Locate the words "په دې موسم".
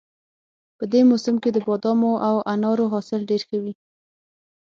0.77-1.35